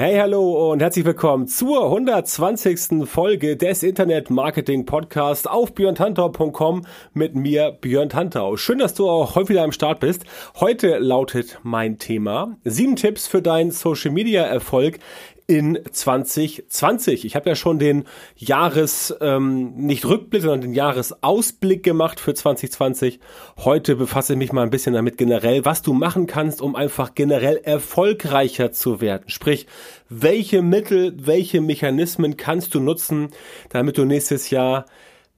[0.00, 3.04] Hey, hallo und herzlich willkommen zur 120.
[3.04, 8.56] Folge des Internet Marketing Podcast auf björntantau.com mit mir, Björn Tantau.
[8.56, 10.24] Schön, dass du auch heute wieder am Start bist.
[10.60, 15.00] Heute lautet mein Thema sieben Tipps für deinen Social Media Erfolg
[15.48, 17.24] in 2020.
[17.24, 18.04] Ich habe ja schon den
[18.36, 23.18] Jahres, ähm, nicht Rückblick, sondern den Jahresausblick gemacht für 2020.
[23.56, 27.14] Heute befasse ich mich mal ein bisschen damit generell, was du machen kannst, um einfach
[27.14, 29.24] generell erfolgreicher zu werden.
[29.28, 29.66] Sprich,
[30.10, 33.30] welche Mittel, welche Mechanismen kannst du nutzen,
[33.70, 34.84] damit du nächstes Jahr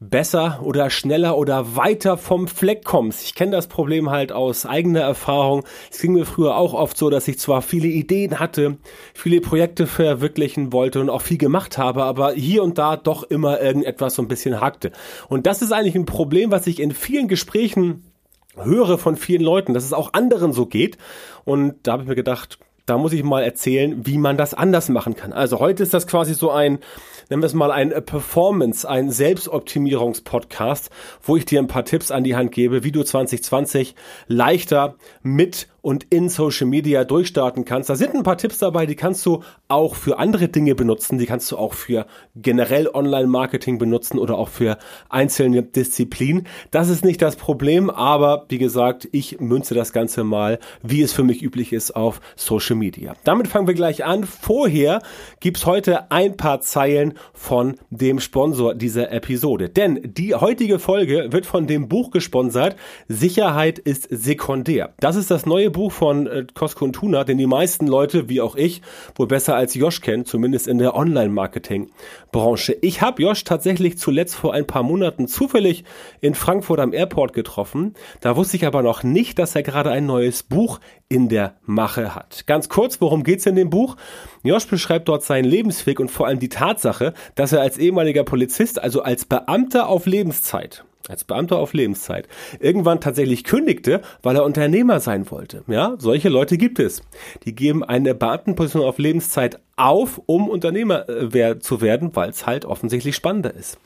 [0.00, 3.22] besser oder schneller oder weiter vom Fleck kommst.
[3.22, 5.64] Ich kenne das Problem halt aus eigener Erfahrung.
[5.90, 8.78] Es ging mir früher auch oft so, dass ich zwar viele Ideen hatte,
[9.12, 13.60] viele Projekte verwirklichen wollte und auch viel gemacht habe, aber hier und da doch immer
[13.60, 14.90] irgendetwas so ein bisschen hakte.
[15.28, 18.10] Und das ist eigentlich ein Problem, was ich in vielen Gesprächen
[18.56, 20.96] höre von vielen Leuten, dass es auch anderen so geht.
[21.44, 24.88] Und da habe ich mir gedacht, da muss ich mal erzählen, wie man das anders
[24.88, 25.32] machen kann.
[25.32, 26.80] Also heute ist das quasi so ein
[27.30, 30.90] nennen wir es mal ein Performance, ein Selbstoptimierungspodcast,
[31.22, 33.94] wo ich dir ein paar Tipps an die Hand gebe, wie du 2020
[34.26, 37.90] leichter mit und in Social Media durchstarten kannst.
[37.90, 41.26] Da sind ein paar Tipps dabei, die kannst du auch für andere Dinge benutzen, die
[41.26, 46.46] kannst du auch für generell Online-Marketing benutzen oder auch für einzelne Disziplinen.
[46.70, 51.12] Das ist nicht das Problem, aber wie gesagt, ich münze das Ganze mal, wie es
[51.12, 53.14] für mich üblich ist, auf Social Media.
[53.24, 54.24] Damit fangen wir gleich an.
[54.24, 55.00] Vorher
[55.40, 59.68] gibt's heute ein paar Zeilen von dem Sponsor dieser Episode.
[59.68, 62.76] Denn die heutige Folge wird von dem Buch gesponsert.
[63.08, 64.94] Sicherheit ist sekundär.
[65.00, 68.40] Das ist das neue Buch von äh, Cosco und Tuna, den die meisten Leute, wie
[68.40, 68.82] auch ich,
[69.14, 72.76] wohl besser als Josh kennen, zumindest in der Online-Marketing-Branche.
[72.80, 75.84] Ich habe Josh tatsächlich zuletzt vor ein paar Monaten zufällig
[76.20, 77.94] in Frankfurt am Airport getroffen.
[78.20, 82.14] Da wusste ich aber noch nicht, dass er gerade ein neues Buch in der Mache
[82.14, 82.46] hat.
[82.46, 83.96] Ganz kurz, worum geht's in dem Buch?
[84.42, 88.82] Josh beschreibt dort seinen Lebensweg und vor allem die Tatsache, dass er als ehemaliger Polizist,
[88.82, 92.26] also als Beamter auf Lebenszeit, als Beamter auf Lebenszeit,
[92.58, 95.62] irgendwann tatsächlich kündigte, weil er Unternehmer sein wollte.
[95.66, 97.02] Ja, solche Leute gibt es.
[97.44, 102.64] Die geben eine Beamtenposition auf Lebenszeit auf, um Unternehmer äh, zu werden, weil es halt
[102.64, 103.78] offensichtlich spannender ist.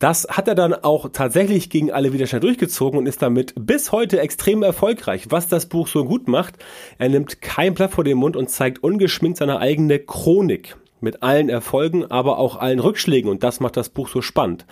[0.00, 4.18] Das hat er dann auch tatsächlich gegen alle Widerstände durchgezogen und ist damit bis heute
[4.18, 5.26] extrem erfolgreich.
[5.28, 6.54] Was das Buch so gut macht,
[6.98, 11.50] er nimmt kein Blatt vor den Mund und zeigt ungeschminkt seine eigene Chronik mit allen
[11.50, 14.64] Erfolgen, aber auch allen Rückschlägen und das macht das Buch so spannend.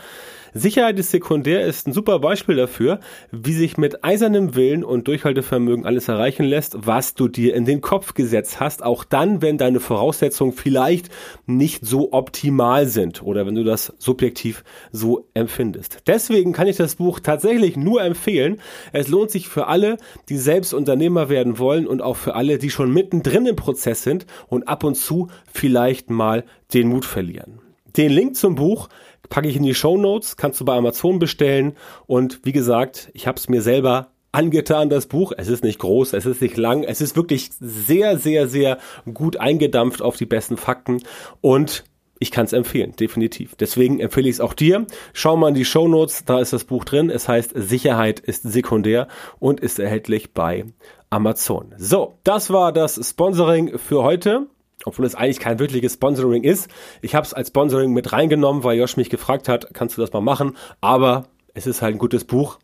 [0.54, 3.00] Sicherheit ist sekundär ist ein super Beispiel dafür,
[3.31, 7.81] wie sich mit eisernem Willen und Durchhaltevermögen alles erreichen lässt, was du dir in den
[7.81, 11.09] Kopf gesetzt hast, auch dann, wenn deine Voraussetzungen vielleicht
[11.47, 15.98] nicht so optimal sind oder wenn du das subjektiv so empfindest.
[16.06, 18.60] Deswegen kann ich das Buch tatsächlich nur empfehlen.
[18.92, 19.98] Es lohnt sich für alle,
[20.28, 24.26] die selbst Unternehmer werden wollen und auch für alle, die schon mittendrin im Prozess sind
[24.48, 27.60] und ab und zu vielleicht mal den Mut verlieren.
[27.98, 28.88] Den Link zum Buch
[29.28, 31.75] packe ich in die Show Notes, kannst du bei Amazon bestellen.
[32.06, 35.32] Und wie gesagt, ich habe es mir selber angetan, das Buch.
[35.36, 38.78] Es ist nicht groß, es ist nicht lang, es ist wirklich sehr, sehr, sehr
[39.12, 41.03] gut eingedampft auf die besten Fakten.
[41.41, 41.84] Und
[42.20, 43.56] ich kann es empfehlen, definitiv.
[43.56, 44.86] Deswegen empfehle ich es auch dir.
[45.12, 47.10] Schau mal in die Show Notes, da ist das Buch drin.
[47.10, 49.09] Es heißt Sicherheit ist sekundär
[49.41, 50.66] und ist erhältlich bei
[51.10, 51.75] Amazon.
[51.78, 54.47] So, das war das Sponsoring für heute
[54.84, 56.69] obwohl es eigentlich kein wirkliches Sponsoring ist.
[57.03, 60.12] Ich habe es als Sponsoring mit reingenommen, weil Josh mich gefragt hat, kannst du das
[60.12, 60.56] mal machen?
[60.81, 61.25] Aber
[61.55, 62.59] es ist halt ein gutes Buch,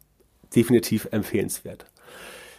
[0.55, 1.87] definitiv empfehlenswert.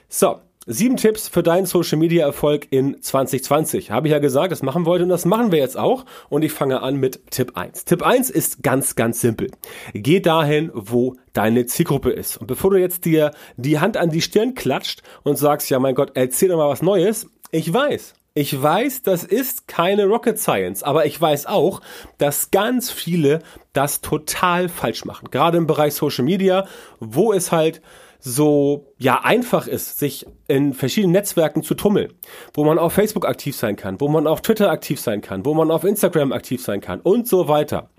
[0.09, 3.91] So, sieben Tipps für deinen Social Media Erfolg in 2020.
[3.91, 6.05] Habe ich ja gesagt, das machen wollte und das machen wir jetzt auch.
[6.29, 7.85] Und ich fange an mit Tipp 1.
[7.85, 9.51] Tipp 1 ist ganz, ganz simpel.
[9.93, 12.37] Geh dahin, wo deine Zielgruppe ist.
[12.37, 15.95] Und bevor du jetzt dir die Hand an die Stirn klatscht und sagst, ja mein
[15.95, 17.27] Gott, erzähl doch mal was Neues.
[17.51, 21.79] Ich weiß, ich weiß, das ist keine Rocket Science, aber ich weiß auch,
[22.17, 23.39] dass ganz viele
[23.71, 25.29] das total falsch machen.
[25.31, 26.67] Gerade im Bereich Social Media,
[26.99, 27.81] wo es halt
[28.19, 32.11] so ja einfach ist, sich in verschiedenen Netzwerken zu tummeln,
[32.53, 35.53] wo man auf Facebook aktiv sein kann, wo man auf Twitter aktiv sein kann, wo
[35.53, 37.89] man auf Instagram aktiv sein kann und so weiter.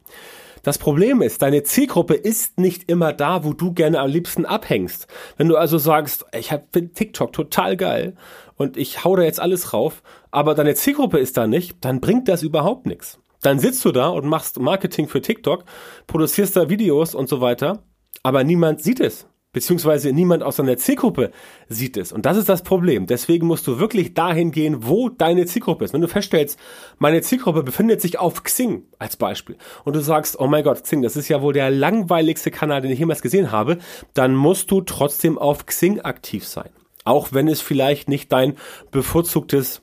[0.66, 5.06] Das Problem ist, deine Zielgruppe ist nicht immer da, wo du gerne am liebsten abhängst.
[5.36, 8.16] Wenn du also sagst, ich finde TikTok total geil
[8.56, 10.02] und ich hau da jetzt alles rauf,
[10.32, 13.20] aber deine Zielgruppe ist da nicht, dann bringt das überhaupt nichts.
[13.42, 15.62] Dann sitzt du da und machst Marketing für TikTok,
[16.08, 17.84] produzierst da Videos und so weiter,
[18.24, 21.30] aber niemand sieht es beziehungsweise niemand aus deiner Zielgruppe
[21.70, 22.12] sieht es.
[22.12, 23.06] Und das ist das Problem.
[23.06, 25.94] Deswegen musst du wirklich dahin gehen, wo deine Zielgruppe ist.
[25.94, 26.60] Wenn du feststellst,
[26.98, 31.00] meine Zielgruppe befindet sich auf Xing als Beispiel und du sagst, oh mein Gott, Xing,
[31.00, 33.78] das ist ja wohl der langweiligste Kanal, den ich jemals gesehen habe,
[34.12, 36.68] dann musst du trotzdem auf Xing aktiv sein.
[37.04, 38.58] Auch wenn es vielleicht nicht dein
[38.90, 39.80] bevorzugtes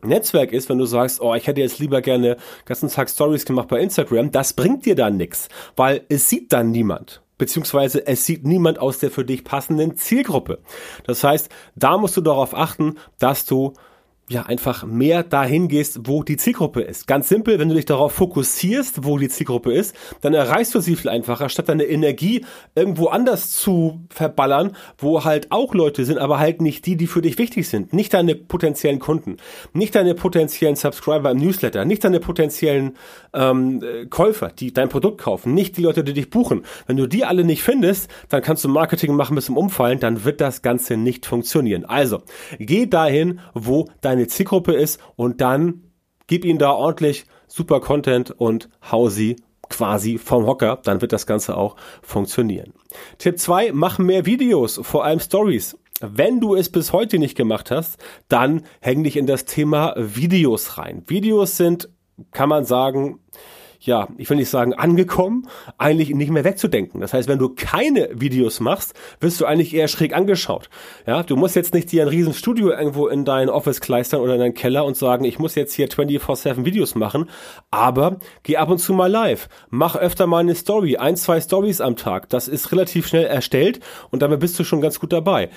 [0.00, 2.36] Netzwerk ist, wenn du sagst, oh, ich hätte jetzt lieber gerne
[2.66, 6.70] ganzen Tag Stories gemacht bei Instagram, das bringt dir dann nichts, weil es sieht dann
[6.70, 10.58] niemand beziehungsweise es sieht niemand aus der für dich passenden Zielgruppe.
[11.04, 13.72] Das heißt, da musst du darauf achten, dass du
[14.28, 17.06] ja, einfach mehr dahin gehst, wo die Zielgruppe ist.
[17.06, 20.96] Ganz simpel, wenn du dich darauf fokussierst, wo die Zielgruppe ist, dann erreichst du sie
[20.96, 22.44] viel einfacher, statt deine Energie
[22.74, 27.22] irgendwo anders zu verballern, wo halt auch Leute sind, aber halt nicht die, die für
[27.22, 27.92] dich wichtig sind.
[27.94, 29.38] Nicht deine potenziellen Kunden,
[29.72, 32.96] nicht deine potenziellen Subscriber im Newsletter, nicht deine potenziellen
[33.32, 36.64] ähm, Käufer, die dein Produkt kaufen, nicht die Leute, die dich buchen.
[36.86, 40.24] Wenn du die alle nicht findest, dann kannst du Marketing machen bis zum Umfallen, dann
[40.24, 41.86] wird das Ganze nicht funktionieren.
[41.86, 42.22] Also,
[42.58, 45.84] geh dahin, wo deine deine Zielgruppe ist und dann
[46.26, 49.36] gib ihnen da ordentlich super Content und hau sie
[49.70, 52.72] quasi vom Hocker, dann wird das Ganze auch funktionieren.
[53.18, 55.76] Tipp 2, mach mehr Videos, vor allem Stories.
[56.00, 57.98] Wenn du es bis heute nicht gemacht hast,
[58.28, 61.02] dann häng dich in das Thema Videos rein.
[61.06, 61.90] Videos sind,
[62.30, 63.20] kann man sagen,
[63.80, 67.00] ja, ich will nicht sagen angekommen, eigentlich nicht mehr wegzudenken.
[67.00, 70.68] Das heißt, wenn du keine Videos machst, wirst du eigentlich eher schräg angeschaut.
[71.06, 74.34] Ja, du musst jetzt nicht dir ein riesen Studio irgendwo in dein Office kleistern oder
[74.34, 77.30] in deinen Keller und sagen, ich muss jetzt hier 24/7 Videos machen,
[77.70, 79.48] aber geh ab und zu mal live.
[79.70, 82.28] Mach öfter mal eine Story, ein, zwei Stories am Tag.
[82.30, 83.80] Das ist relativ schnell erstellt
[84.10, 85.50] und damit bist du schon ganz gut dabei.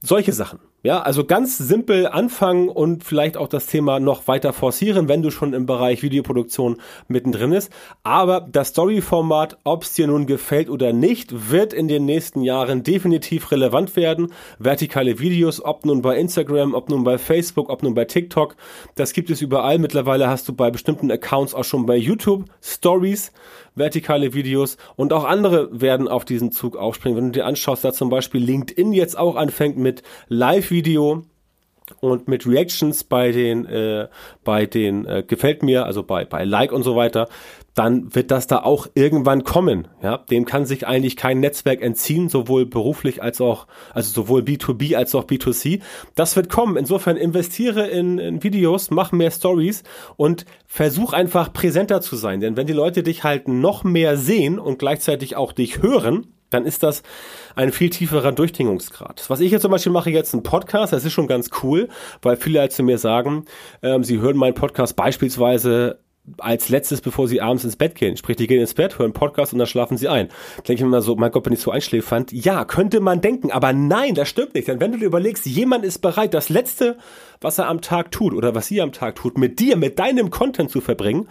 [0.00, 0.60] Solche Sachen.
[0.86, 5.30] Ja, also ganz simpel anfangen und vielleicht auch das Thema noch weiter forcieren, wenn du
[5.30, 6.76] schon im Bereich Videoproduktion
[7.08, 7.72] mittendrin ist.
[8.02, 12.82] Aber das Story-Format, ob es dir nun gefällt oder nicht, wird in den nächsten Jahren
[12.82, 14.30] definitiv relevant werden.
[14.58, 18.54] Vertikale Videos, ob nun bei Instagram, ob nun bei Facebook, ob nun bei TikTok,
[18.94, 19.78] das gibt es überall.
[19.78, 23.32] Mittlerweile hast du bei bestimmten Accounts auch schon bei YouTube Stories
[23.74, 27.16] vertikale Videos und auch andere werden auf diesen Zug aufspringen.
[27.16, 30.02] Wenn du dir anschaust, da zum Beispiel LinkedIn jetzt auch anfängt mit
[30.74, 31.22] Live-Video,
[32.00, 34.08] und mit Reactions bei den äh,
[34.42, 37.28] bei den äh, gefällt mir also bei bei Like und so weiter
[37.74, 39.88] dann wird das da auch irgendwann kommen.
[40.02, 44.94] Ja, dem kann sich eigentlich kein Netzwerk entziehen, sowohl beruflich als auch, also sowohl B2B
[44.94, 45.80] als auch B2C.
[46.14, 46.76] Das wird kommen.
[46.76, 49.82] Insofern investiere in, in Videos, mach mehr Stories
[50.16, 52.38] und versuch einfach präsenter zu sein.
[52.38, 56.64] Denn wenn die Leute dich halt noch mehr sehen und gleichzeitig auch dich hören, dann
[56.64, 57.02] ist das
[57.54, 59.24] ein viel tieferer Durchdringungsgrad.
[59.28, 61.88] Was ich jetzt zum Beispiel mache, jetzt ein Podcast, das ist schon ganz cool,
[62.22, 63.44] weil viele halt zu mir sagen,
[63.82, 65.98] ähm, sie hören meinen Podcast beispielsweise
[66.38, 68.16] als letztes, bevor sie abends ins Bett gehen.
[68.16, 70.28] Sprich, die gehen ins Bett, hören Podcast und dann schlafen sie ein.
[70.58, 73.50] Denke ich mir mal so, mein Gott, wenn ich so einschläfend, ja, könnte man denken,
[73.50, 74.68] aber nein, das stimmt nicht.
[74.68, 76.96] Denn wenn du dir überlegst, jemand ist bereit, das Letzte,
[77.40, 80.30] was er am Tag tut oder was sie am Tag tut, mit dir, mit deinem
[80.30, 81.28] Content zu verbringen,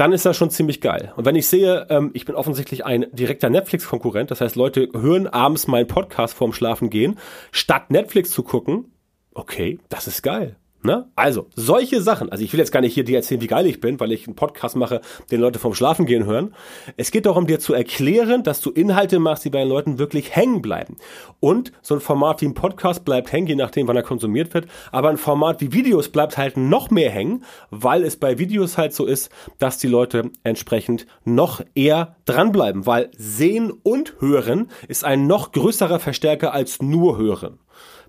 [0.00, 1.12] dann ist das schon ziemlich geil.
[1.16, 5.26] Und wenn ich sehe, ähm, ich bin offensichtlich ein direkter Netflix-Konkurrent, das heißt, Leute hören
[5.26, 7.18] abends meinen Podcast vorm Schlafen gehen,
[7.52, 8.92] statt Netflix zu gucken,
[9.34, 10.56] okay, das ist geil.
[10.82, 11.10] Ne?
[11.14, 12.30] Also, solche Sachen.
[12.30, 14.26] Also ich will jetzt gar nicht hier dir erzählen, wie geil ich bin, weil ich
[14.26, 16.54] einen Podcast mache, den Leute vom Schlafen gehen hören.
[16.96, 20.34] Es geht darum, dir zu erklären, dass du Inhalte machst, die bei den Leuten wirklich
[20.34, 20.96] hängen bleiben.
[21.38, 24.68] Und so ein Format wie ein Podcast bleibt hängen, je nachdem, wann er konsumiert wird.
[24.90, 28.94] Aber ein Format wie Videos bleibt halt noch mehr hängen, weil es bei Videos halt
[28.94, 32.86] so ist, dass die Leute entsprechend noch eher dranbleiben.
[32.86, 37.58] Weil sehen und hören ist ein noch größerer Verstärker als nur hören.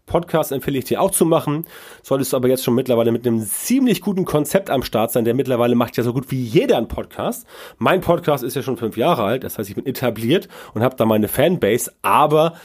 [0.05, 1.65] Podcast empfehle ich dir auch zu machen.
[2.03, 5.33] Solltest du aber jetzt schon mittlerweile mit einem ziemlich guten Konzept am Start sein, der
[5.33, 7.47] mittlerweile macht ja so gut wie jeder einen Podcast.
[7.77, 10.95] Mein Podcast ist ja schon fünf Jahre alt, das heißt, ich bin etabliert und habe
[10.95, 12.55] da meine Fanbase, aber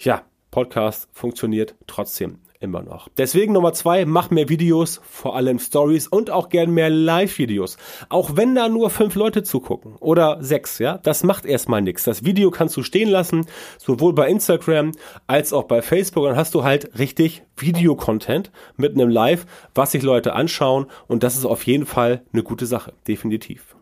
[0.00, 3.08] ja, Podcast funktioniert trotzdem immer noch.
[3.16, 7.76] Deswegen Nummer zwei, mach mehr Videos, vor allem Stories und auch gern mehr Live-Videos.
[8.08, 12.04] Auch wenn da nur fünf Leute zugucken oder sechs, ja, das macht erstmal nichts.
[12.04, 13.46] Das Video kannst du stehen lassen,
[13.78, 14.92] sowohl bei Instagram
[15.26, 16.24] als auch bei Facebook.
[16.24, 21.36] Dann hast du halt richtig Videocontent mit einem Live, was sich Leute anschauen und das
[21.36, 23.77] ist auf jeden Fall eine gute Sache, definitiv.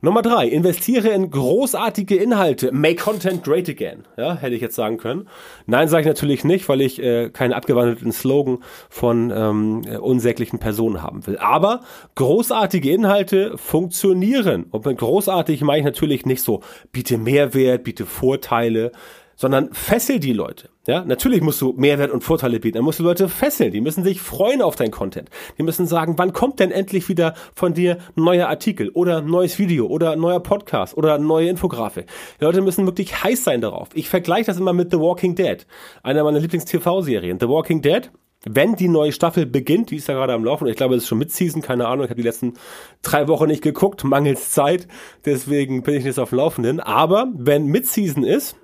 [0.00, 2.72] Nummer drei, investiere in großartige Inhalte.
[2.72, 4.04] Make Content great again.
[4.18, 5.28] Ja, hätte ich jetzt sagen können.
[5.66, 8.58] Nein, sage ich natürlich nicht, weil ich äh, keinen abgewandelten Slogan
[8.90, 11.38] von ähm, unsäglichen Personen haben will.
[11.38, 11.80] Aber
[12.16, 14.64] großartige Inhalte funktionieren.
[14.70, 16.60] Und mit großartig meine ich natürlich nicht so,
[16.92, 18.92] biete Mehrwert, biete Vorteile.
[19.36, 20.70] Sondern fessel die Leute.
[20.86, 22.76] Ja, natürlich musst du Mehrwert und Vorteile bieten.
[22.76, 23.72] Dann musst du Leute fesseln.
[23.72, 25.30] Die müssen sich freuen auf dein Content.
[25.56, 29.26] Die müssen sagen, wann kommt denn endlich wieder von dir ein neuer Artikel oder ein
[29.26, 32.06] neues Video oder ein neuer Podcast oder eine neue Infografik.
[32.38, 33.88] Die Leute müssen wirklich heiß sein darauf.
[33.94, 35.66] Ich vergleiche das immer mit The Walking Dead.
[36.02, 37.40] Einer meiner Lieblings-TV-Serien.
[37.40, 38.10] The Walking Dead
[38.46, 41.08] wenn die neue Staffel beginnt, die ist ja gerade am Laufen, ich glaube, es ist
[41.08, 42.54] schon Mid-Season, keine Ahnung, ich habe die letzten
[43.02, 44.86] drei Wochen nicht geguckt, mangels Zeit,
[45.24, 46.80] deswegen bin ich nicht auf dem Laufenden.
[46.80, 48.56] Aber wenn Mid-Season ist,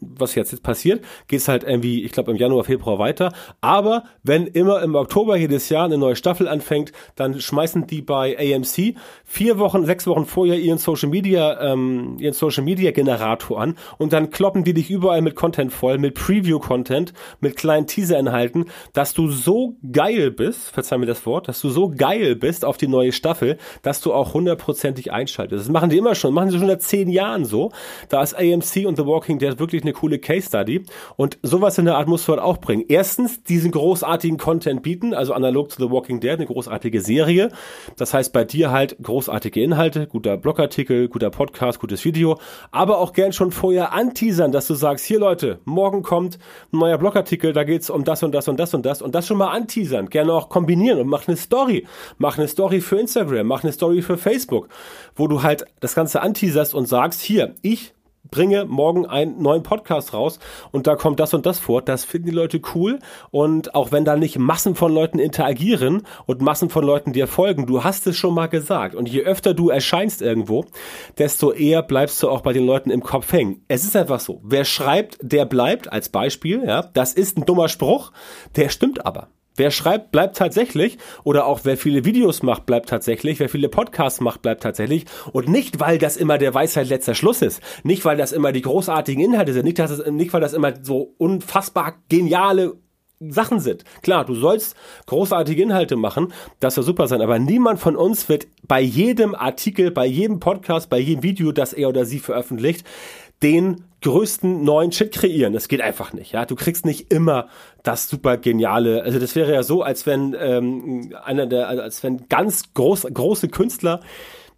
[0.00, 3.32] was jetzt, jetzt passiert, geht es halt irgendwie, ich glaube, im Januar, Februar weiter.
[3.60, 8.36] Aber wenn immer im Oktober jedes Jahr eine neue Staffel anfängt, dann schmeißen die bei
[8.38, 13.76] AMC vier Wochen, sechs Wochen vorher ihren Social Media, ähm, ihren Social Media Generator an
[13.98, 19.14] und dann kloppen die dich überall mit Content voll, mit Preview-Content, mit kleinen Teaser-Inhalten, dass
[19.14, 22.88] du so geil bist, verzeih mir das Wort, dass du so geil bist auf die
[22.88, 25.66] neue Staffel, dass du auch hundertprozentig einschaltest.
[25.66, 27.72] Das machen die immer schon, machen sie schon seit zehn Jahren so.
[28.08, 30.84] Da ist AMC und The Walking Dead wirklich wirklich eine coole Case Study.
[31.16, 32.84] Und sowas in der Art musst du halt auch bringen.
[32.88, 37.50] Erstens, diesen großartigen Content bieten, also analog zu The Walking Dead, eine großartige Serie.
[37.96, 42.38] Das heißt, bei dir halt großartige Inhalte, guter Blogartikel, guter Podcast, gutes Video,
[42.70, 46.38] aber auch gern schon vorher anteasern, dass du sagst, hier Leute, morgen kommt
[46.72, 49.26] ein neuer Blogartikel, da geht's um das und das und das und das und das
[49.26, 51.86] schon mal anteasern, gerne auch kombinieren und mach eine Story.
[52.18, 54.68] Mach eine Story für Instagram, mach eine Story für Facebook,
[55.16, 57.94] wo du halt das Ganze anteaserst und sagst, hier, ich
[58.32, 60.40] bringe morgen einen neuen Podcast raus
[60.72, 61.82] und da kommt das und das vor.
[61.82, 62.98] Das finden die Leute cool
[63.30, 67.66] und auch wenn da nicht Massen von Leuten interagieren und Massen von Leuten dir folgen,
[67.66, 70.64] du hast es schon mal gesagt und je öfter du erscheinst irgendwo,
[71.18, 73.64] desto eher bleibst du auch bei den Leuten im Kopf hängen.
[73.68, 74.40] Es ist einfach so.
[74.42, 76.82] Wer schreibt, der bleibt als Beispiel, ja.
[76.94, 78.12] Das ist ein dummer Spruch,
[78.56, 79.28] der stimmt aber.
[79.56, 80.98] Wer schreibt, bleibt tatsächlich.
[81.24, 83.38] Oder auch wer viele Videos macht, bleibt tatsächlich.
[83.38, 85.04] Wer viele Podcasts macht, bleibt tatsächlich.
[85.32, 87.60] Und nicht, weil das immer der Weisheit letzter Schluss ist.
[87.84, 89.64] Nicht, weil das immer die großartigen Inhalte sind.
[89.64, 92.74] Nicht, dass es, nicht weil das immer so unfassbar geniale
[93.28, 93.84] Sachen sind.
[94.02, 98.48] Klar, du sollst großartige Inhalte machen, das soll super sein, aber niemand von uns wird
[98.66, 102.84] bei jedem Artikel, bei jedem Podcast, bei jedem Video, das er oder sie veröffentlicht,
[103.42, 105.52] den größten neuen Shit kreieren.
[105.52, 106.32] Das geht einfach nicht.
[106.32, 107.48] Ja, du kriegst nicht immer
[107.82, 109.02] das super geniale.
[109.02, 113.48] Also das wäre ja so, als wenn ähm, einer der, als wenn ganz groß, große
[113.48, 114.00] Künstler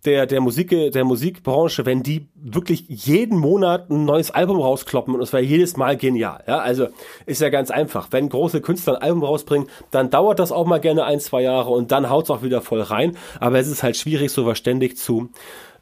[0.05, 5.23] der der Musik der Musikbranche, wenn die wirklich jeden Monat ein neues Album rauskloppen und
[5.23, 6.45] es wäre jedes Mal genial.
[6.47, 6.89] Ja, also
[7.27, 8.09] ist ja ganz einfach.
[8.11, 11.71] Wenn große Künstler ein Album rausbringen, dann dauert das auch mal gerne ein zwei Jahre
[11.71, 13.17] und dann haut's auch wieder voll rein.
[13.41, 15.31] Aber es ist halt schwierig, sowas ständig zu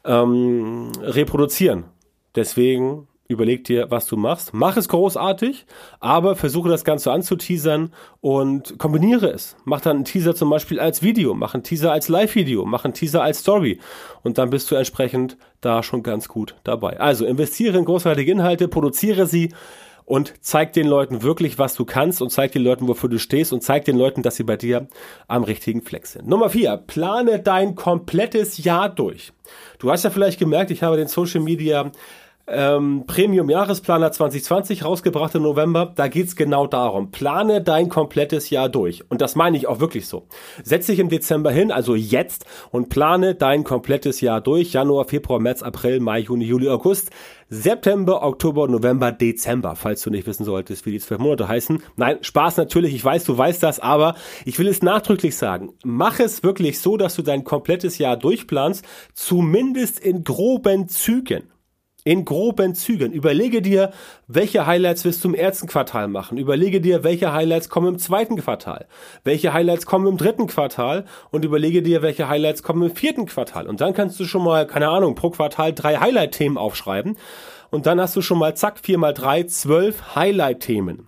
[0.05, 1.85] ähm, reproduzieren.
[2.35, 4.53] Deswegen überleg dir, was du machst.
[4.53, 5.65] Mach es großartig,
[5.99, 9.55] aber versuche das Ganze anzuteasern und kombiniere es.
[9.65, 12.93] Mach dann einen Teaser zum Beispiel als Video, mach einen Teaser als Live-Video, mach einen
[12.93, 13.79] Teaser als Story
[14.23, 16.99] und dann bist du entsprechend da schon ganz gut dabei.
[16.99, 19.53] Also investiere in großartige Inhalte, produziere sie
[20.05, 23.53] und zeig den Leuten wirklich, was du kannst und zeig den Leuten, wofür du stehst
[23.53, 24.87] und zeig den Leuten, dass sie bei dir
[25.27, 26.27] am richtigen Fleck sind.
[26.27, 29.31] Nummer vier, plane dein komplettes Jahr durch.
[29.79, 31.89] Du hast ja vielleicht gemerkt, ich habe den Social Media
[32.45, 35.93] ähm, Premium Jahresplaner 2020 rausgebracht im November.
[35.95, 37.11] Da geht's genau darum.
[37.11, 39.09] Plane dein komplettes Jahr durch.
[39.09, 40.27] Und das meine ich auch wirklich so.
[40.63, 44.73] Setz dich im Dezember hin, also jetzt, und plane dein komplettes Jahr durch.
[44.73, 47.11] Januar, Februar, März, April, Mai, Juni, Juli, August.
[47.49, 51.83] September, Oktober, November, Dezember, falls du nicht wissen solltest, wie die zwölf Monate heißen.
[51.95, 55.73] Nein, Spaß natürlich, ich weiß, du weißt das, aber ich will es nachdrücklich sagen.
[55.83, 58.83] Mach es wirklich so, dass du dein komplettes Jahr durchplanst,
[59.13, 61.52] zumindest in groben Zügen
[62.03, 63.13] in groben Zügen.
[63.13, 63.91] Überlege dir,
[64.27, 66.37] welche Highlights wirst du im ersten Quartal machen.
[66.37, 68.87] Überlege dir, welche Highlights kommen im zweiten Quartal.
[69.23, 71.05] Welche Highlights kommen im dritten Quartal.
[71.31, 73.67] Und überlege dir, welche Highlights kommen im vierten Quartal.
[73.67, 77.17] Und dann kannst du schon mal, keine Ahnung, pro Quartal drei Highlight-Themen aufschreiben.
[77.71, 81.07] Und dann hast du schon mal, zack, vier mal drei, zwölf Highlight-Themen.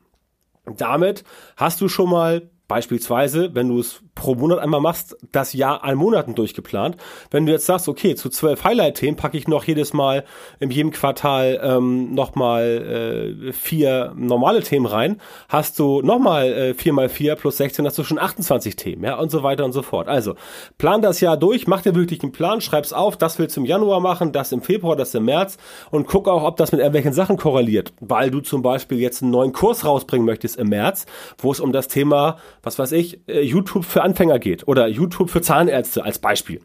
[0.77, 1.23] Damit
[1.57, 5.95] hast du schon mal Beispielsweise, wenn du es pro Monat einmal machst, das Jahr an
[5.95, 6.97] Monaten durchgeplant.
[7.31, 10.23] Wenn du jetzt sagst, okay, zu zwölf Highlight-Themen packe ich noch jedes Mal
[10.59, 16.93] in jedem Quartal ähm, nochmal äh, vier normale Themen rein, hast du nochmal äh, vier
[16.93, 19.81] mal vier plus 16, hast du schon 28 Themen, ja, und so weiter und so
[19.81, 20.07] fort.
[20.07, 20.35] Also,
[20.77, 23.65] plan das Jahr durch, mach dir wirklich einen Plan, schreib's auf, das willst du im
[23.65, 25.57] Januar machen, das im Februar, das im März
[25.91, 29.31] und guck auch, ob das mit irgendwelchen Sachen korreliert, weil du zum Beispiel jetzt einen
[29.31, 31.05] neuen Kurs rausbringen möchtest im März,
[31.37, 35.29] wo es um das Thema was weiß ich, äh, YouTube für Anfänger geht oder YouTube
[35.29, 36.61] für Zahnärzte als Beispiel.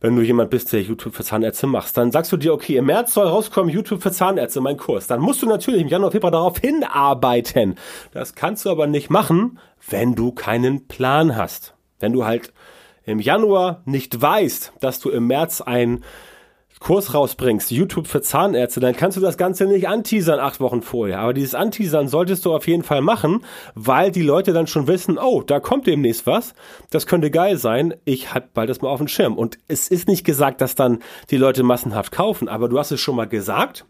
[0.00, 2.84] Wenn du jemand bist, der YouTube für Zahnärzte machst, dann sagst du dir, okay, im
[2.84, 5.06] März soll rauskommen YouTube für Zahnärzte, mein Kurs.
[5.06, 7.76] Dann musst du natürlich im Januar, Februar darauf hinarbeiten.
[8.12, 9.58] Das kannst du aber nicht machen,
[9.88, 11.74] wenn du keinen Plan hast.
[11.98, 12.52] Wenn du halt
[13.04, 16.04] im Januar nicht weißt, dass du im März ein
[16.78, 21.20] Kurs rausbringst, YouTube für Zahnärzte, dann kannst du das Ganze nicht anteasern acht Wochen vorher.
[21.20, 25.18] Aber dieses Anteasern solltest du auf jeden Fall machen, weil die Leute dann schon wissen,
[25.18, 26.54] oh, da kommt demnächst was.
[26.90, 27.94] Das könnte geil sein.
[28.04, 29.38] Ich hab bald das mal auf dem Schirm.
[29.38, 30.98] Und es ist nicht gesagt, dass dann
[31.30, 33.86] die Leute massenhaft kaufen, aber du hast es schon mal gesagt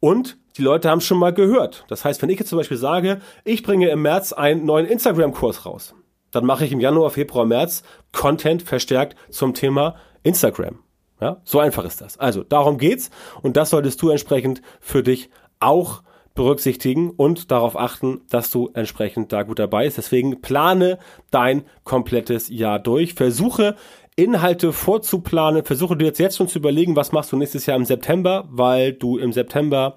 [0.00, 1.84] und die Leute haben es schon mal gehört.
[1.88, 5.66] Das heißt, wenn ich jetzt zum Beispiel sage, ich bringe im März einen neuen Instagram-Kurs
[5.66, 5.94] raus,
[6.30, 10.83] dann mache ich im Januar, Februar, März Content verstärkt zum Thema Instagram.
[11.20, 12.18] Ja, so einfach ist das.
[12.18, 13.10] Also darum geht's
[13.42, 15.30] und das solltest du entsprechend für dich
[15.60, 16.02] auch
[16.34, 19.98] berücksichtigen und darauf achten, dass du entsprechend da gut dabei bist.
[19.98, 20.98] Deswegen plane
[21.30, 23.14] dein komplettes Jahr durch.
[23.14, 23.76] Versuche
[24.16, 25.64] Inhalte vorzuplanen.
[25.64, 28.92] Versuche dir jetzt, jetzt schon zu überlegen, was machst du nächstes Jahr im September, weil
[28.92, 29.96] du im September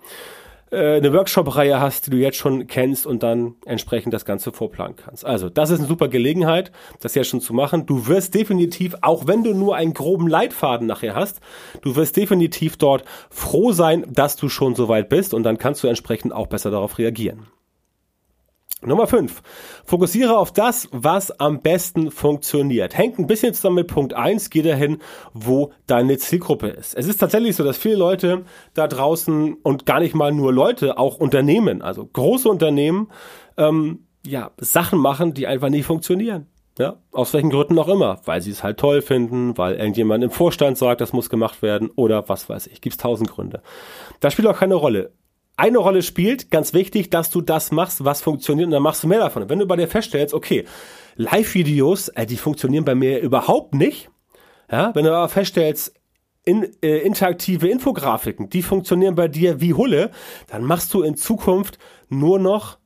[0.71, 4.95] äh, eine Workshop-Reihe hast, die du jetzt schon kennst und dann entsprechend das Ganze vorplanen
[4.95, 5.25] kannst.
[5.25, 6.71] Also, das ist eine super Gelegenheit,
[7.01, 7.85] das jetzt schon zu machen.
[7.85, 11.39] Du wirst definitiv, auch wenn du nur einen groben Leitfaden nachher hast,
[11.81, 15.83] du wirst definitiv dort froh sein, dass du schon so weit bist und dann kannst
[15.83, 17.47] du entsprechend auch besser darauf reagieren.
[18.85, 19.41] Nummer 5.
[19.85, 22.95] Fokussiere auf das, was am besten funktioniert.
[22.95, 24.99] Hängt ein bisschen zusammen mit Punkt 1, geh dahin,
[25.33, 26.93] wo deine Zielgruppe ist.
[26.93, 30.99] Es ist tatsächlich so, dass viele Leute da draußen und gar nicht mal nur Leute,
[30.99, 33.09] auch Unternehmen, also große Unternehmen,
[33.57, 36.45] ähm, ja, Sachen machen, die einfach nicht funktionieren.
[36.77, 38.21] Ja, aus welchen Gründen auch immer.
[38.25, 41.89] Weil sie es halt toll finden, weil irgendjemand im Vorstand sagt, das muss gemacht werden
[41.95, 42.81] oder was weiß ich.
[42.81, 43.63] Gibt's tausend Gründe.
[44.19, 45.11] Das spielt auch keine Rolle
[45.57, 49.07] eine Rolle spielt, ganz wichtig, dass du das machst, was funktioniert und dann machst du
[49.07, 49.49] mehr davon.
[49.49, 50.65] wenn du bei dir feststellst, okay,
[51.15, 54.09] Live-Videos, äh, die funktionieren bei mir überhaupt nicht,
[54.71, 55.93] ja, wenn du aber feststellst,
[56.45, 60.11] in, äh, interaktive Infografiken, die funktionieren bei dir wie Hulle,
[60.47, 62.77] dann machst du in Zukunft nur noch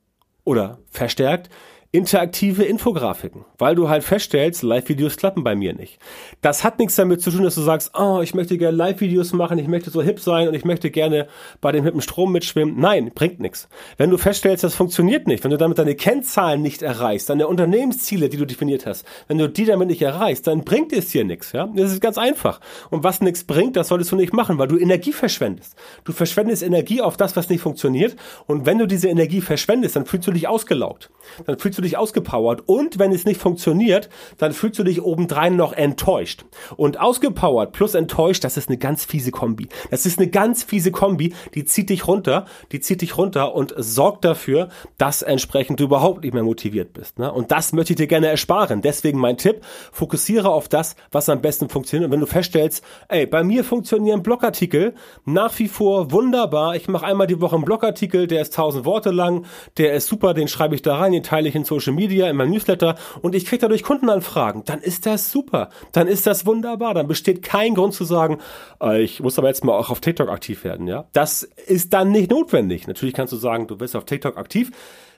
[0.42, 1.48] oder verstärkt
[1.94, 5.98] interaktive Infografiken, weil du halt feststellst, Live-Videos klappen bei mir nicht.
[6.40, 9.58] Das hat nichts damit zu tun, dass du sagst, oh, ich möchte gerne Live-Videos machen,
[9.58, 11.28] ich möchte so hip sein und ich möchte gerne
[11.60, 12.80] bei dem hippen Strom mitschwimmen.
[12.80, 13.68] Nein, bringt nichts.
[13.98, 18.30] Wenn du feststellst, das funktioniert nicht, wenn du damit deine Kennzahlen nicht erreichst, deine Unternehmensziele,
[18.30, 21.52] die du definiert hast, wenn du die damit nicht erreichst, dann bringt es dir nichts.
[21.52, 22.60] Ja, das ist ganz einfach.
[22.88, 25.76] Und was nichts bringt, das solltest du nicht machen, weil du Energie verschwendest.
[26.04, 28.16] Du verschwendest Energie auf das, was nicht funktioniert.
[28.46, 31.10] Und wenn du diese Energie verschwendest, dann fühlst du dich ausgelaugt.
[31.44, 35.56] Dann fühlst du dich ausgepowert und wenn es nicht funktioniert, dann fühlst du dich obendrein
[35.56, 36.44] noch enttäuscht.
[36.76, 39.68] Und ausgepowert plus enttäuscht, das ist eine ganz fiese Kombi.
[39.90, 43.74] Das ist eine ganz fiese Kombi, die zieht dich runter, die zieht dich runter und
[43.76, 44.68] sorgt dafür,
[44.98, 47.18] dass entsprechend du überhaupt nicht mehr motiviert bist.
[47.18, 47.32] Ne?
[47.32, 48.82] Und das möchte ich dir gerne ersparen.
[48.82, 49.60] Deswegen mein Tipp,
[49.92, 52.06] fokussiere auf das, was am besten funktioniert.
[52.06, 56.76] Und wenn du feststellst, ey, bei mir funktionieren Blogartikel nach wie vor wunderbar.
[56.76, 59.44] Ich mache einmal die Woche einen Blogartikel, der ist 1000 Worte lang,
[59.78, 62.36] der ist super, den schreibe ich da rein, den teile ich in Social Media, in
[62.36, 65.70] meinem Newsletter und ich kriege dadurch Kundenanfragen, dann ist das super.
[65.92, 66.94] Dann ist das wunderbar.
[66.94, 68.38] Dann besteht kein Grund zu sagen,
[68.82, 71.06] äh, ich muss aber jetzt mal auch auf TikTok aktiv werden, ja.
[71.12, 72.86] Das ist dann nicht notwendig.
[72.86, 74.70] Natürlich kannst du sagen, du bist auf TikTok aktiv.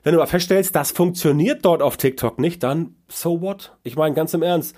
[0.04, 3.72] Wenn du aber feststellst, das funktioniert dort auf TikTok nicht, dann so what?
[3.82, 4.76] Ich meine, ganz im Ernst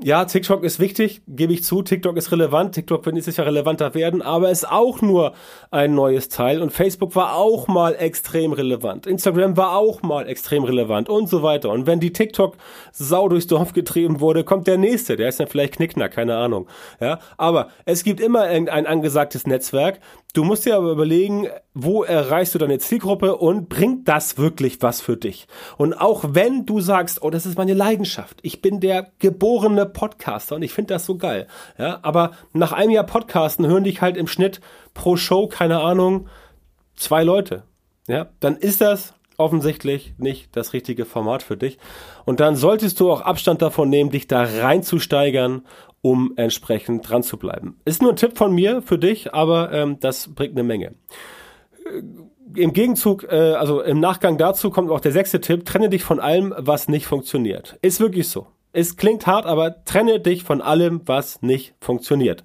[0.00, 1.82] ja, TikTok ist wichtig, gebe ich zu.
[1.82, 2.74] TikTok ist relevant.
[2.74, 5.32] TikTok wird Jahr relevanter werden, aber ist auch nur
[5.70, 6.60] ein neues Teil.
[6.60, 9.06] Und Facebook war auch mal extrem relevant.
[9.06, 11.70] Instagram war auch mal extrem relevant und so weiter.
[11.70, 15.16] Und wenn die TikTok-Sau durchs Dorf getrieben wurde, kommt der nächste.
[15.16, 16.66] Der ist dann vielleicht Knickner, keine Ahnung.
[17.00, 20.00] Ja, aber es gibt immer irgendein angesagtes Netzwerk,
[20.34, 25.02] Du musst dir aber überlegen, wo erreichst du deine Zielgruppe und bringt das wirklich was
[25.02, 25.46] für dich?
[25.76, 30.56] Und auch wenn du sagst, oh, das ist meine Leidenschaft, ich bin der geborene Podcaster
[30.56, 34.16] und ich finde das so geil, ja, aber nach einem Jahr Podcasten hören dich halt
[34.16, 34.62] im Schnitt
[34.94, 36.28] pro Show, keine Ahnung,
[36.96, 37.64] zwei Leute,
[38.08, 41.78] ja, dann ist das offensichtlich nicht das richtige Format für dich.
[42.24, 45.62] Und dann solltest du auch Abstand davon nehmen, dich da reinzusteigern
[46.02, 47.78] um entsprechend dran zu bleiben.
[47.84, 50.94] Ist nur ein Tipp von mir für dich, aber ähm, das bringt eine Menge.
[51.86, 56.02] Äh, Im Gegenzug, äh, also im Nachgang dazu kommt auch der sechste Tipp, trenne dich
[56.02, 57.78] von allem, was nicht funktioniert.
[57.80, 58.48] Ist wirklich so.
[58.72, 62.44] Es klingt hart, aber trenne dich von allem, was nicht funktioniert.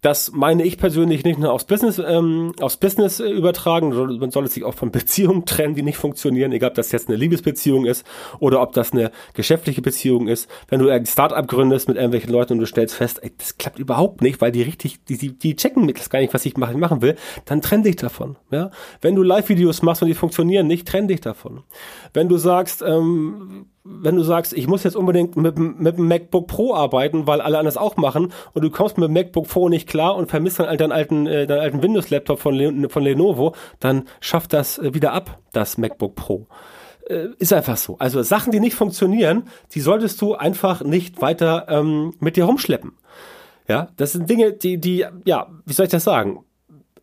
[0.00, 4.44] Das meine ich persönlich nicht nur aufs Business, ähm, aufs Business äh, übertragen, man soll
[4.44, 7.84] es sich auch von Beziehungen trennen, die nicht funktionieren, egal ob das jetzt eine Liebesbeziehung
[7.86, 8.06] ist
[8.38, 10.48] oder ob das eine geschäftliche Beziehung ist.
[10.68, 13.78] Wenn du ein Startup gründest mit irgendwelchen Leuten und du stellst fest, ey, das klappt
[13.78, 16.56] überhaupt nicht, weil die richtig, die, die, die checken mit das gar nicht, was ich
[16.56, 18.36] machen, machen will, dann trenn dich davon.
[18.50, 18.70] Ja?
[19.00, 21.62] Wenn du Live-Videos machst und die funktionieren nicht, trenn dich davon.
[22.14, 26.46] Wenn du sagst, ähm, wenn du sagst, ich muss jetzt unbedingt mit, mit dem MacBook
[26.48, 29.88] Pro arbeiten, weil alle anders auch machen und du kommst mit dem MacBook Pro nicht
[29.88, 34.48] klar und vermisst dann deinen alten, äh, deinen alten Windows-Laptop von, von Lenovo, dann schaff
[34.48, 36.46] das äh, wieder ab, das MacBook Pro.
[37.08, 37.96] Äh, ist einfach so.
[37.98, 42.92] Also Sachen, die nicht funktionieren, die solltest du einfach nicht weiter ähm, mit dir rumschleppen.
[43.66, 46.44] Ja, das sind Dinge, die, die, ja, wie soll ich das sagen?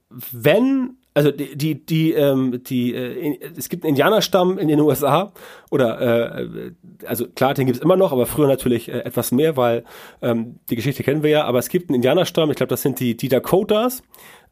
[0.09, 5.31] Wenn also die, die, die, ähm, die äh, es gibt einen Indianerstamm in den USA
[5.71, 6.71] oder äh,
[7.07, 9.83] also klar, den gibt es immer noch, aber früher natürlich äh, etwas mehr, weil
[10.21, 12.99] ähm, die Geschichte kennen wir ja, aber es gibt einen Indianerstamm, ich glaube, das sind
[12.99, 14.03] die, die Dakotas,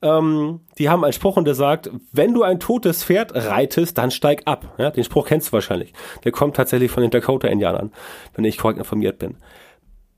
[0.01, 4.09] ähm, die haben einen Spruch und der sagt, wenn du ein totes Pferd reitest, dann
[4.09, 4.73] steig ab.
[4.79, 5.93] Ja, den Spruch kennst du wahrscheinlich.
[6.23, 7.91] Der kommt tatsächlich von den Dakota-Indianern,
[8.33, 9.37] wenn ich korrekt informiert bin.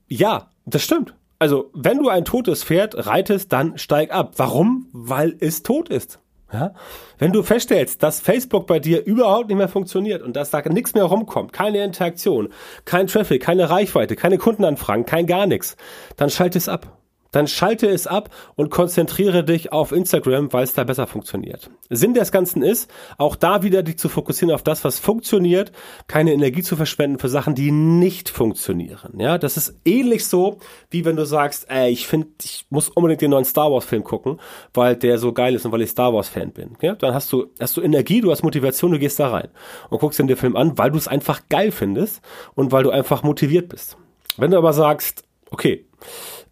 [0.06, 1.12] Ja, das stimmt.
[1.38, 4.32] Also, wenn du ein totes Pferd reitest, dann steig ab.
[4.38, 4.88] Warum?
[4.92, 6.20] Weil es tot ist.
[6.52, 6.72] Ja?
[7.18, 10.94] Wenn du feststellst, dass Facebook bei dir überhaupt nicht mehr funktioniert und dass da nichts
[10.94, 12.48] mehr rumkommt, keine Interaktion,
[12.84, 15.76] kein Traffic, keine Reichweite, keine Kundenanfragen, kein gar nichts,
[16.16, 16.98] dann schalte es ab
[17.30, 21.70] dann schalte es ab und konzentriere dich auf Instagram, weil es da besser funktioniert.
[21.90, 25.72] Sinn des Ganzen ist, auch da wieder dich zu fokussieren auf das, was funktioniert,
[26.06, 29.18] keine Energie zu verschwenden für Sachen, die nicht funktionieren.
[29.18, 30.58] Ja, das ist ähnlich so,
[30.90, 34.04] wie wenn du sagst, ey, ich finde, ich muss unbedingt den neuen Star Wars Film
[34.04, 34.40] gucken,
[34.72, 36.76] weil der so geil ist und weil ich Star Wars Fan bin.
[36.80, 39.48] Ja, dann hast du, hast du Energie, du hast Motivation, du gehst da rein
[39.90, 42.20] und guckst den Film an, weil du es einfach geil findest
[42.54, 43.96] und weil du einfach motiviert bist.
[44.36, 45.84] Wenn du aber sagst, okay,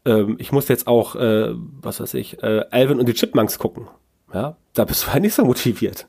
[0.06, 3.88] ähm, ich muss jetzt auch, äh, was weiß ich, äh, Alvin und die Chipmunks gucken.
[4.32, 6.06] Ja, da bist du halt nicht so motiviert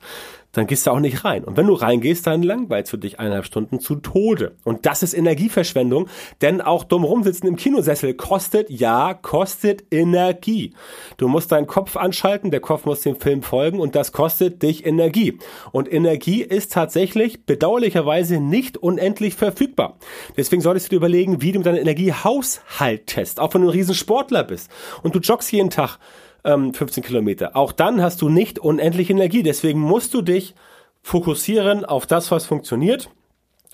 [0.54, 1.44] dann gehst du auch nicht rein.
[1.44, 4.56] Und wenn du reingehst, dann langweilst du dich eineinhalb Stunden zu Tode.
[4.64, 6.08] Und das ist Energieverschwendung,
[6.42, 10.74] denn auch dumm rumsitzen im Kinosessel kostet, ja, kostet Energie.
[11.18, 14.86] Du musst deinen Kopf anschalten, der Kopf muss dem Film folgen und das kostet dich
[14.86, 15.38] Energie.
[15.72, 19.98] Und Energie ist tatsächlich bedauerlicherweise nicht unendlich verfügbar.
[20.38, 23.72] Deswegen solltest du dir überlegen, wie du mit deiner Energie haushaltest, auch wenn du ein
[23.72, 24.72] Riesensportler bist
[25.04, 26.00] und du joggst jeden Tag
[26.48, 27.56] ähm, 15 Kilometer.
[27.56, 29.44] Auch dann hast du nicht unendlich Energie.
[29.44, 30.56] Deswegen musst du dich
[31.04, 33.10] fokussieren auf das, was funktioniert.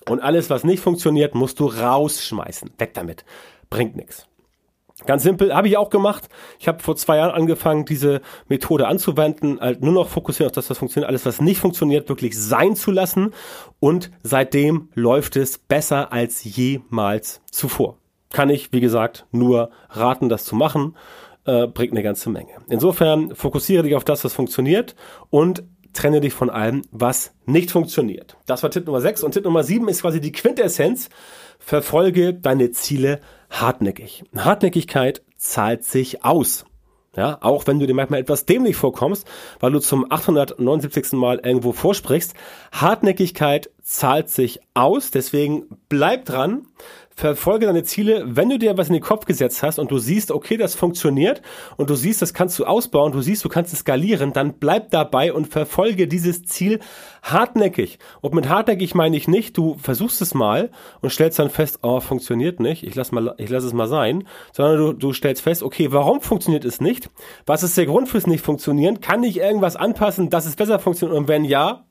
[0.10, 2.72] Und alles, was nicht funktioniert, musst du rausschmeißen.
[2.78, 3.24] Weg damit.
[3.70, 4.28] Bringt nichts.
[5.06, 6.30] Ganz simpel, habe ich auch gemacht.
[6.60, 10.70] Ich habe vor zwei Jahren angefangen, diese Methode anzuwenden, halt nur noch fokussieren auf das,
[10.70, 13.34] was funktioniert, alles, was nicht funktioniert, wirklich sein zu lassen.
[13.80, 17.98] Und seitdem läuft es besser als jemals zuvor.
[18.32, 20.96] Kann ich, wie gesagt, nur raten, das zu machen
[21.46, 22.52] äh, bringt eine ganze Menge.
[22.70, 24.96] Insofern fokussiere dich auf das, was funktioniert
[25.30, 28.36] und trenne dich von allem, was nicht funktioniert.
[28.46, 31.10] Das war Tipp Nummer 6 und Tipp Nummer 7 ist quasi die Quintessenz.
[31.60, 34.24] Verfolge deine Ziele hartnäckig.
[34.36, 36.66] Hartnäckigkeit zahlt sich aus.
[37.16, 39.28] Ja, auch wenn du dir manchmal etwas dämlich vorkommst,
[39.60, 41.14] weil du zum 879.
[41.14, 42.34] Mal irgendwo vorsprichst.
[42.72, 46.66] Hartnäckigkeit zahlt sich aus, deswegen bleib dran
[47.16, 50.32] verfolge deine Ziele, wenn du dir was in den Kopf gesetzt hast und du siehst,
[50.32, 51.42] okay, das funktioniert
[51.78, 54.90] und du siehst, das kannst du ausbauen, du siehst, du kannst es skalieren, dann bleib
[54.92, 56.80] dabei und verfolge dieses Ziel
[57.22, 58.00] hartnäckig.
[58.22, 60.72] Und mit hartnäckig meine ich nicht, du versuchst es mal
[61.02, 64.28] und stellst dann fest, oh, funktioniert nicht, ich lass mal, ich lass es mal sein,
[64.52, 67.10] sondern du, du stellst fest, okay, warum funktioniert es nicht?
[67.46, 69.02] Was ist der Grund fürs nicht funktionieren?
[69.02, 71.18] Kann ich irgendwas anpassen, dass es besser funktioniert?
[71.18, 71.86] Und wenn ja,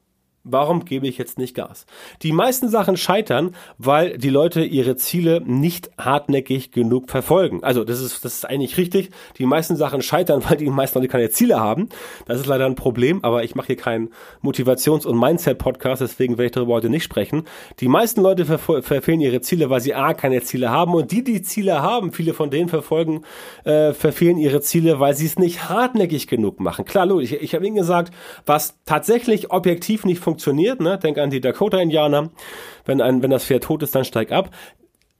[0.44, 1.86] Warum gebe ich jetzt nicht Gas?
[2.22, 7.62] Die meisten Sachen scheitern, weil die Leute ihre Ziele nicht hartnäckig genug verfolgen.
[7.62, 9.10] Also das ist, das ist eigentlich richtig.
[9.38, 11.88] Die meisten Sachen scheitern, weil die meisten Leute keine Ziele haben.
[12.26, 14.10] Das ist leider ein Problem, aber ich mache hier keinen
[14.42, 17.44] Motivations- und Mindset-Podcast, deswegen werde ich darüber heute nicht sprechen.
[17.78, 21.22] Die meisten Leute ver verfehlen ihre Ziele, weil sie A, keine Ziele haben und die,
[21.22, 23.22] die Ziele haben, viele von denen verfolgen,
[23.64, 26.84] äh, verfehlen ihre Ziele, weil sie es nicht hartnäckig genug machen.
[26.84, 28.12] Klar, ich, ich habe Ihnen gesagt,
[28.44, 30.98] was tatsächlich objektiv nicht funktioniert, funktioniert, ne?
[30.98, 32.30] Denk an die Dakota-Indianer.
[32.86, 34.50] Wenn wenn das Pferd tot ist, dann steig ab.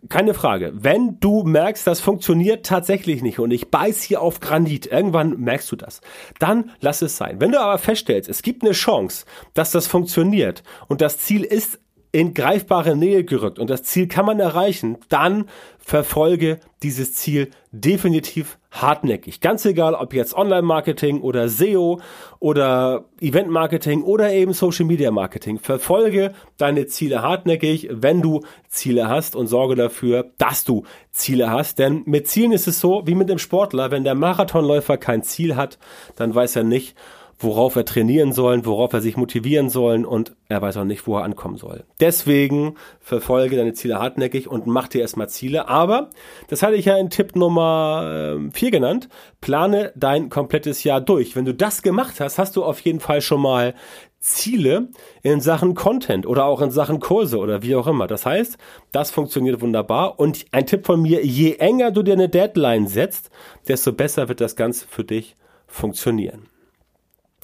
[0.09, 0.72] Keine Frage.
[0.75, 5.70] Wenn du merkst, das funktioniert tatsächlich nicht und ich beiß hier auf Granit, irgendwann merkst
[5.70, 6.01] du das,
[6.40, 7.40] dann lass es sein.
[7.40, 11.79] Wenn du aber feststellst, es gibt eine Chance, dass das funktioniert und das Ziel ist
[12.12, 15.46] in greifbare Nähe gerückt und das Ziel kann man erreichen, dann
[15.79, 19.40] verfolge dieses Ziel definitiv hartnäckig.
[19.40, 22.01] Ganz egal, ob jetzt Online-Marketing oder SEO
[22.38, 25.59] oder Event-Marketing oder eben Social-Media-Marketing.
[25.59, 31.79] Verfolge deine Ziele hartnäckig, wenn du Ziele hast und sorge dafür, dass du Ziele hast.
[31.79, 33.90] Denn mit Zielen ist es so wie mit dem Sportler.
[33.90, 35.79] Wenn der Marathonläufer kein Ziel hat,
[36.16, 36.96] dann weiß er nicht,
[37.42, 41.16] worauf er trainieren soll, worauf er sich motivieren soll und er weiß auch nicht, wo
[41.16, 41.85] er ankommen soll.
[42.00, 45.68] Deswegen verfolge deine Ziele hartnäckig und mach dir erstmal Ziele.
[45.68, 46.11] Aber,
[46.48, 49.09] das hatte ich ja in Tipp Nummer 4 äh, genannt,
[49.40, 51.37] plane dein komplettes Jahr durch.
[51.37, 53.74] Wenn du das gemacht hast, hast du auf jeden Fall schon mal
[54.22, 54.88] Ziele
[55.22, 58.07] in Sachen Content oder auch in Sachen Kurse oder wie auch immer.
[58.07, 58.57] Das heißt,
[58.92, 60.20] das funktioniert wunderbar.
[60.20, 63.31] Und ein Tipp von mir, je enger du dir eine Deadline setzt,
[63.66, 66.52] desto besser wird das Ganze für dich funktionieren.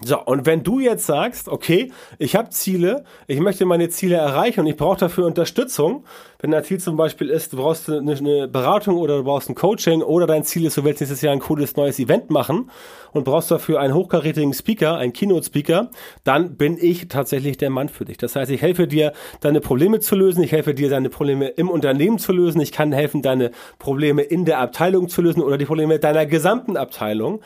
[0.00, 4.60] So, und wenn du jetzt sagst, okay, ich habe Ziele, ich möchte meine Ziele erreichen
[4.60, 6.04] und ich brauche dafür Unterstützung,
[6.38, 9.56] wenn dein Ziel zum Beispiel ist, du brauchst eine, eine, Beratung oder du brauchst ein
[9.56, 12.70] Coaching oder dein Ziel ist, du willst nächstes Jahr ein cooles neues Event machen
[13.10, 15.90] und brauchst dafür einen hochkarätigen Speaker, einen Keynote-Speaker,
[16.22, 18.18] dann bin ich tatsächlich der Mann für dich.
[18.18, 21.68] Das heißt, ich helfe dir, deine Probleme zu lösen, ich helfe dir, deine Probleme im
[21.68, 25.66] Unternehmen zu lösen, ich kann helfen, deine Probleme in der Abteilung zu lösen oder die
[25.66, 27.40] Probleme deiner gesamten Abteilung.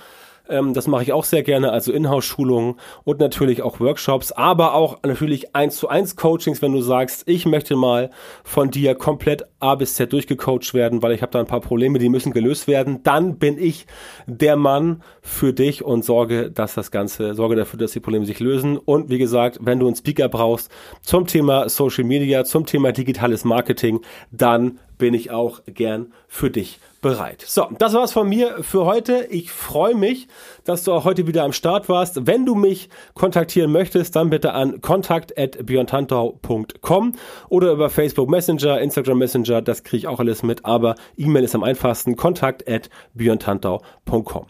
[0.48, 4.98] Ähm, das mache ich auch sehr gerne, also Inhouse-Schulungen und natürlich auch Workshops, aber auch
[5.02, 8.11] natürlich eins zu eins Coachings, wenn du sagst, ich möchte mal
[8.44, 11.98] von dir komplett A bis Z durchgecoacht werden, weil ich habe da ein paar Probleme,
[11.98, 13.87] die müssen gelöst werden, dann bin ich
[14.26, 18.40] der Mann für dich und sorge, dass das Ganze, sorge dafür, dass die Probleme sich
[18.40, 18.76] lösen.
[18.76, 20.70] Und wie gesagt, wenn du einen Speaker brauchst
[21.02, 24.00] zum Thema Social Media, zum Thema digitales Marketing,
[24.31, 27.42] dann bin ich auch gern für dich bereit.
[27.44, 29.26] So, das war's von mir für heute.
[29.30, 30.28] Ich freue mich,
[30.62, 32.28] dass du auch heute wieder am Start warst.
[32.28, 37.12] Wenn du mich kontaktieren möchtest, dann bitte an kontakt@björntantau.com
[37.48, 41.56] oder über Facebook Messenger, Instagram Messenger, das kriege ich auch alles mit, aber E-Mail ist
[41.56, 44.46] am einfachsten kontakt@björntantau.com.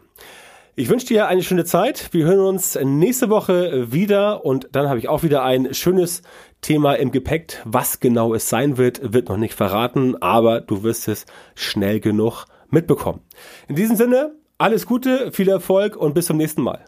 [0.75, 2.09] Ich wünsche dir eine schöne Zeit.
[2.13, 6.23] Wir hören uns nächste Woche wieder und dann habe ich auch wieder ein schönes
[6.63, 7.61] Thema im Gepäck.
[7.65, 12.47] Was genau es sein wird, wird noch nicht verraten, aber du wirst es schnell genug
[12.71, 13.21] mitbekommen.
[13.69, 16.85] In diesem Sinne, alles Gute, viel Erfolg und bis zum nächsten Mal.